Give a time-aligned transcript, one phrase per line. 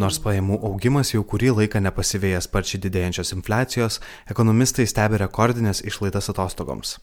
[0.00, 3.98] Nors pajamų augimas jau kurį laiką nepasivėja sparčiai didėjančios infliacijos,
[4.32, 6.94] ekonomistai stebi rekordinės išlaidas atostogoms.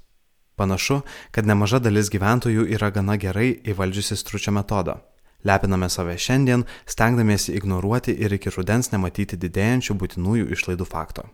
[0.57, 1.03] Panašu,
[1.35, 4.97] kad nemaža dalis gyventojų yra gana gerai įvaldžiusi stručio metodą.
[5.45, 11.29] Lepiname save šiandien, stengdamiesi ignoruoti ir iki rudens nematyti didėjančių būtinųjų išlaidų fakto.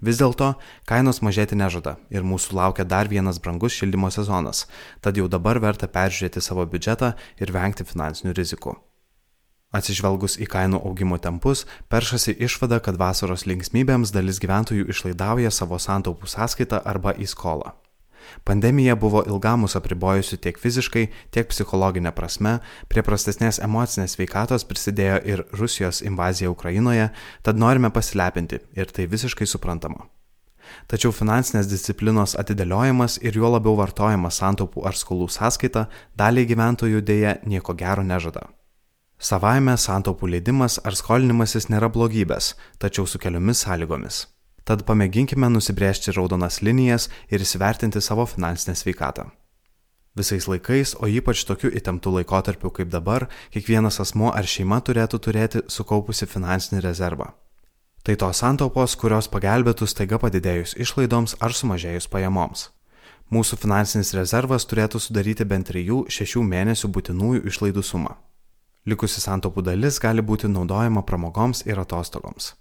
[0.00, 0.54] Vis dėlto
[0.88, 4.64] kainos mažėti nežada ir mūsų laukia dar vienas brangus šildymo sezonas,
[5.04, 8.78] tad jau dabar verta peržiūrėti savo biudžetą ir vengti finansinių rizikų.
[9.68, 16.30] Atsižvelgus į kainų augimo tempus, peršasi išvada, kad vasaros linksmybėms dalis gyventojų išlaidauja savo santaupų
[16.30, 17.74] sąskaitą arba į skolą.
[18.44, 22.58] Pandemija buvo ilgam mus apribojusi tiek fiziškai, tiek psichologinė prasme,
[22.88, 27.10] prie prastesnės emocinės veikatos prisidėjo ir Rusijos invazija Ukrainoje,
[27.42, 30.08] tad norime pasilepinti ir tai visiškai suprantama.
[30.88, 37.38] Tačiau finansinės disciplinos atidėliojimas ir juo labiau vartojimas santaupų ar skolų sąskaita daliai gyventojų dėja
[37.48, 38.48] nieko gero nežada.
[39.18, 44.28] Savaime santaupų leidimas ar skolinimasis nėra blogybės, tačiau su keliomis sąlygomis.
[44.62, 49.24] Tad pamėginkime nusibriežti raudonas linijas ir įsivertinti savo finansinę sveikatą.
[50.14, 55.64] Visais laikais, o ypač tokiu įtemptu laikotarpiu kaip dabar, kiekvienas asmo ar šeima turėtų turėti
[55.66, 57.32] sukaupusi finansinį rezervą.
[58.06, 62.68] Tai tos santaupos, kurios pagelbėtų staiga padidėjus išlaidoms ar sumažėjus pajamoms.
[63.34, 68.14] Mūsų finansinis rezervas turėtų sudaryti bent 3-6 mėnesių būtinųjų išlaidų sumą.
[68.88, 72.54] Likusi santaupų dalis gali būti naudojama pramogoms ir atostogoms.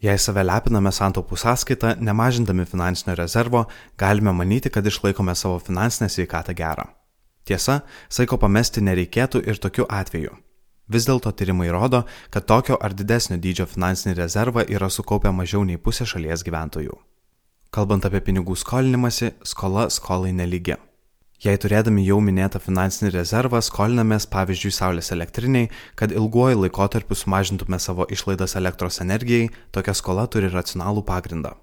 [0.00, 3.64] Jei save lepiname santaupų sąskaitą, nemažindami finansinio rezervo,
[3.98, 6.86] galime manyti, kad išlaikome savo finansinę sveikatą gerą.
[7.44, 10.36] Tiesa, saiko pamesti nereikėtų ir tokiu atveju.
[10.90, 15.78] Vis dėlto tyrimai rodo, kad tokio ar didesnio dydžio finansinį rezervą yra sukaupę mažiau nei
[15.78, 16.96] pusė šalies gyventojų.
[17.70, 20.78] Kalbant apie pinigų skolinimąsi, skola skolai nelygi.
[21.40, 28.04] Jei turėdami jau minėtą finansinį rezervą skolinamės pavyzdžiui Saulės elektriniai, kad ilguoju laikotarpiu sumažintume savo
[28.12, 31.54] išlaidas elektros energijai, tokia skola turi racionalų pagrindą.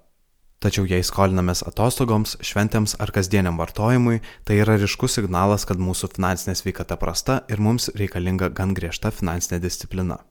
[0.58, 6.58] Tačiau jei skolinamės atostogoms, šventėms ar kasdieniam vartojimui, tai yra ryškus signalas, kad mūsų finansinė
[6.58, 10.24] sveikata prasta ir mums reikalinga gan griežta finansinė disciplina.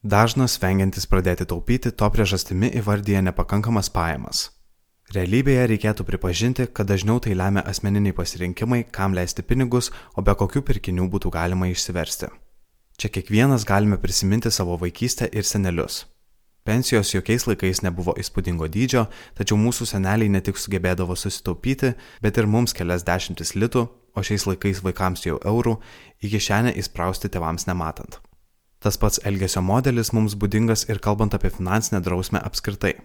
[0.00, 4.48] Dažnas vengiantis pradėti taupyti to priežastimi įvardyja nepakankamas pajamas.
[5.08, 10.60] Realybėje reikėtų pripažinti, kad dažniau tai lemia asmeniniai pasirinkimai, kam leisti pinigus, o be kokių
[10.68, 12.28] pirkinių būtų galima išsiversti.
[13.00, 16.02] Čia kiekvienas galime prisiminti savo vaikystę ir senelius.
[16.68, 19.06] Pensijos jokiais laikais nebuvo įspūdingo dydžio,
[19.38, 24.44] tačiau mūsų seneliai ne tik sugebėdavo susitaupyti, bet ir mums kelias dešimtis litų, o šiais
[24.44, 25.78] laikais vaikams jau eurų,
[26.20, 28.20] į kišenę įsprausti tėvams nematant.
[28.84, 32.98] Tas pats elgesio modelis mums būdingas ir kalbant apie finansinę drausmę apskritai.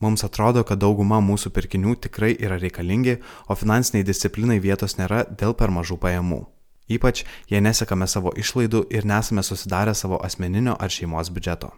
[0.00, 3.16] Mums atrodo, kad dauguma mūsų pirkinių tikrai yra reikalingi,
[3.50, 6.44] o finansiniai disciplinai vietos nėra dėl per mažų pajamų.
[6.88, 11.72] Ypač, jei nesekame savo išlaidų ir nesame susidarę savo asmeninio ar šeimos biudžeto.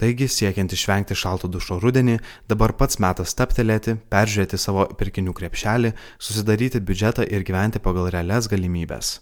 [0.00, 2.14] Taigi, siekiant išvengti šalto dušo rudenį,
[2.48, 9.18] dabar pats metas staptelėti, peržiūrėti savo pirkinių krepšelį, susidaryti biudžetą ir gyventi pagal realias galimybės.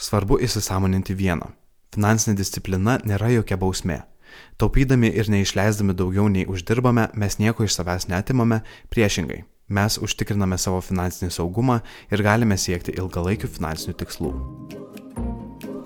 [0.00, 1.52] Svarbu įsisamoninti vieną.
[1.92, 4.00] Finansinė disciplina nėra jokia bausmė.
[4.60, 9.42] Taupydami ir neišleisdami daugiau nei uždirbame, mes nieko iš savęs netimame, priešingai.
[9.68, 11.78] Mes užtikriname savo finansinį saugumą
[12.12, 14.32] ir galime siekti ilgalaikių finansinių tikslų.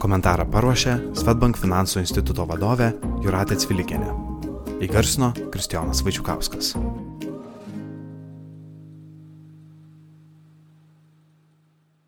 [0.02, 2.92] Komentarą paruošė Svetbank finansų instituto vadovė
[3.24, 4.10] Juratė Cvilikienė.
[4.86, 6.76] Įgarsino Kristijonas Vaičiukauskas.